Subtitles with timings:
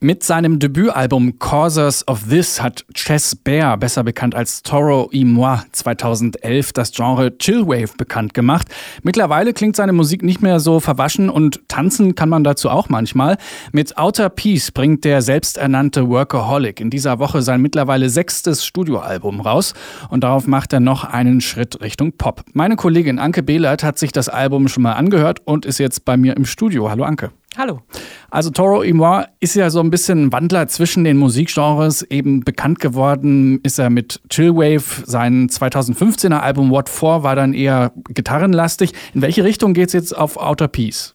[0.00, 5.58] Mit seinem Debütalbum Causers of This hat Chess Bear, besser bekannt als Toro y Moi,
[5.72, 8.68] 2011 das Genre Chillwave bekannt gemacht.
[9.02, 13.38] Mittlerweile klingt seine Musik nicht mehr so verwaschen und tanzen kann man dazu auch manchmal.
[13.72, 19.74] Mit Outer Peace bringt der selbsternannte Workaholic in dieser Woche sein mittlerweile sechstes Studioalbum raus
[20.10, 22.44] und darauf macht er noch einen Schritt Richtung Pop.
[22.52, 26.16] Meine Kollegin Anke Behlert hat sich das Album schon mal angehört und ist jetzt bei
[26.16, 26.88] mir im Studio.
[26.88, 27.32] Hallo Anke.
[27.56, 27.80] Hallo.
[28.30, 32.02] Also Toro y Moi ist ja so ein bisschen ein Wandler zwischen den Musikgenres.
[32.02, 35.04] Eben bekannt geworden ist er mit Chillwave.
[35.06, 38.92] Sein 2015er Album What For war dann eher gitarrenlastig.
[39.14, 41.14] In welche Richtung geht es jetzt auf Outer Peace?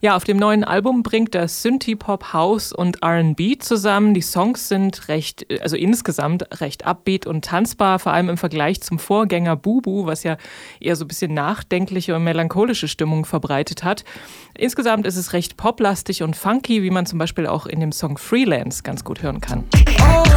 [0.00, 4.12] Ja, auf dem neuen Album bringt er Synthie-Pop, House und R&B zusammen.
[4.12, 8.98] Die Songs sind recht, also insgesamt recht upbeat und tanzbar, vor allem im Vergleich zum
[8.98, 10.36] Vorgänger Bubu, was ja
[10.80, 14.04] eher so ein bisschen nachdenkliche und melancholische Stimmung verbreitet hat.
[14.54, 18.18] Insgesamt ist es recht poplastig und funky, wie man zum Beispiel auch in dem Song
[18.18, 19.64] Freelance ganz gut hören kann.
[20.00, 20.35] Oh,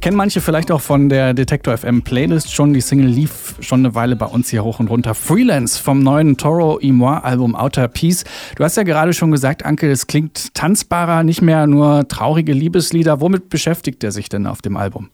[0.00, 2.72] Kennen manche vielleicht auch von der Detektor FM Playlist schon.
[2.72, 5.14] Die Single lief schon eine Weile bei uns hier hoch und runter.
[5.14, 8.24] Freelance vom neuen Toro y Album Outer Peace.
[8.56, 13.20] Du hast ja gerade schon gesagt, Anke, es klingt tanzbarer, nicht mehr nur traurige Liebeslieder.
[13.20, 15.10] Womit beschäftigt er sich denn auf dem Album?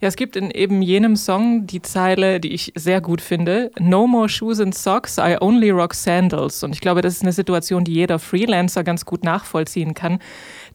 [0.00, 3.70] Ja, es gibt in eben jenem Song die Zeile, die ich sehr gut finde.
[3.78, 6.62] No more shoes and socks, I only rock sandals.
[6.62, 10.20] Und ich glaube, das ist eine Situation, die jeder Freelancer ganz gut nachvollziehen kann.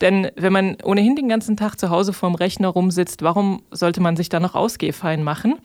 [0.02, 4.18] Denn wenn man ohnehin den ganzen Tag zu Hause vorm Rechner rumsitzt, warum sollte man
[4.18, 5.56] sich da noch Ausgehfein machen?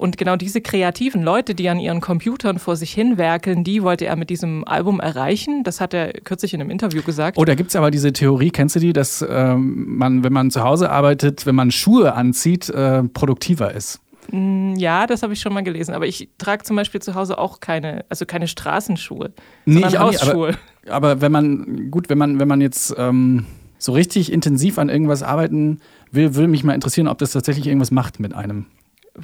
[0.00, 4.16] Und genau diese kreativen Leute, die an ihren Computern vor sich hinwerkeln, die wollte er
[4.16, 5.62] mit diesem Album erreichen.
[5.62, 7.36] Das hat er kürzlich in einem Interview gesagt.
[7.36, 10.50] Oh, da gibt es aber diese Theorie, kennst du die, dass ähm, man, wenn man
[10.50, 14.00] zu Hause arbeitet, wenn man Schuhe anzieht, äh, produktiver ist?
[14.32, 15.94] Mm, ja, das habe ich schon mal gelesen.
[15.94, 19.32] Aber ich trage zum Beispiel zu Hause auch keine, also keine Straßenschuhe,
[19.66, 20.54] nee, sondern Hausschuhe.
[20.86, 23.44] Aber, aber, wenn man, gut, wenn man, wenn man jetzt ähm,
[23.76, 27.90] so richtig intensiv an irgendwas arbeiten will, würde mich mal interessieren, ob das tatsächlich irgendwas
[27.90, 28.64] macht mit einem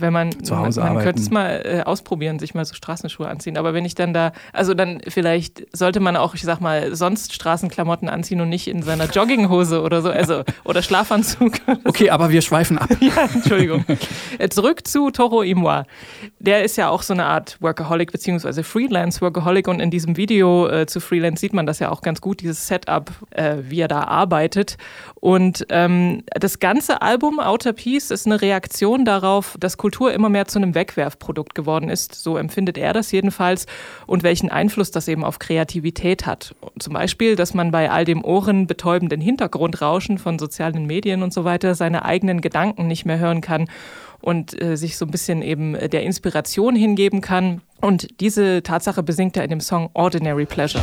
[0.01, 3.29] wenn man, zu Hause man, man könnte es mal äh, ausprobieren, sich mal so Straßenschuhe
[3.29, 3.57] anziehen.
[3.57, 7.33] Aber wenn ich dann da, also dann vielleicht sollte man auch, ich sag mal, sonst
[7.33, 11.55] Straßenklamotten anziehen und nicht in seiner Jogginghose oder so, also oder Schlafanzug.
[11.85, 12.89] okay, aber wir schweifen ab.
[13.01, 13.85] ja, Entschuldigung.
[14.39, 15.87] Äh, zurück zu Toro Imoa.
[16.39, 20.69] Der ist ja auch so eine Art Workaholic beziehungsweise Freelance Workaholic und in diesem Video
[20.69, 23.89] äh, zu Freelance sieht man das ja auch ganz gut, dieses Setup, äh, wie er
[23.89, 24.77] da arbeitet.
[25.21, 30.47] Und ähm, das ganze Album Outer Peace ist eine Reaktion darauf, dass Kultur immer mehr
[30.47, 32.13] zu einem Wegwerfprodukt geworden ist.
[32.17, 33.67] So empfindet er das jedenfalls
[34.09, 36.57] und welchen Einfluss das eben auf Kreativität hat.
[36.81, 41.77] Zum Beispiel, dass man bei all dem ohrenbetäubenden Hintergrundrauschen von sozialen Medien und so weiter
[41.77, 43.69] seine eigenen Gedanken nicht mehr hören kann
[44.21, 47.61] und äh, sich so ein bisschen eben der Inspiration hingeben kann.
[47.81, 50.83] Und diese Tatsache besingt er in dem Song Ordinary Pleasure.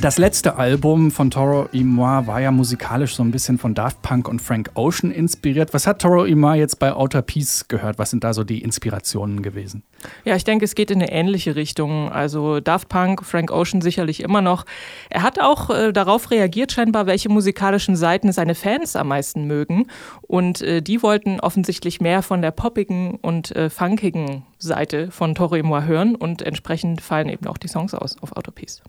[0.00, 4.00] Das letzte Album von Toro y Moi war ja musikalisch so ein bisschen von Daft
[4.00, 5.74] Punk und Frank Ocean inspiriert.
[5.74, 7.98] Was hat Toro y Moi jetzt bei Outer Peace gehört?
[7.98, 9.82] Was sind da so die Inspirationen gewesen?
[10.24, 12.12] Ja, ich denke, es geht in eine ähnliche Richtung.
[12.12, 14.66] Also Daft Punk, Frank Ocean sicherlich immer noch.
[15.10, 19.88] Er hat auch äh, darauf reagiert, scheinbar, welche musikalischen Seiten seine Fans am meisten mögen.
[20.22, 25.56] Und äh, die wollten offensichtlich mehr von der poppigen und äh, funkigen Seite von Toro
[25.56, 26.14] y Moi hören.
[26.14, 28.80] Und entsprechend fallen eben auch die Songs aus auf Outer Peace.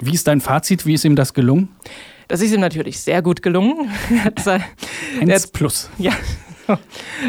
[0.00, 0.86] Wie ist dein Fazit?
[0.86, 1.68] Wie ist ihm das gelungen?
[2.28, 3.90] Das ist ihm natürlich sehr gut gelungen.
[5.20, 5.90] Eins plus.
[5.98, 6.12] Ja.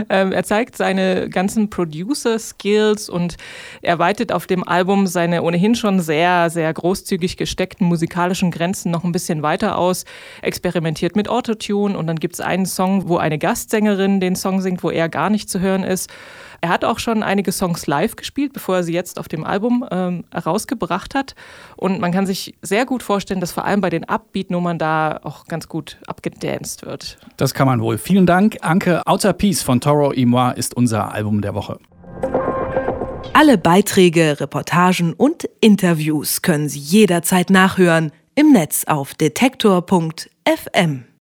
[0.09, 3.35] Ähm, er zeigt seine ganzen Producer-Skills und
[3.81, 9.03] er weitet auf dem Album seine ohnehin schon sehr, sehr großzügig gesteckten musikalischen Grenzen noch
[9.03, 10.05] ein bisschen weiter aus,
[10.41, 14.83] experimentiert mit Autotune und dann gibt es einen Song, wo eine Gastsängerin den Song singt,
[14.83, 16.09] wo er gar nicht zu hören ist.
[16.65, 19.85] Er hat auch schon einige Songs live gespielt, bevor er sie jetzt auf dem Album
[19.91, 21.35] ähm, herausgebracht hat.
[21.77, 25.45] Und man kann sich sehr gut vorstellen, dass vor allem bei den Upbeat-Nummern da auch
[25.45, 27.19] ganz gut abgedanced wird.
[27.37, 27.99] Das kann man wohl.
[27.99, 28.57] Vielen Dank.
[28.61, 31.77] Anke Outer Peace von Toro Imoa ist unser Album der Woche.
[33.33, 41.05] Alle Beiträge, Reportagen und Interviews können Sie jederzeit nachhören im Netz auf detektor.fm.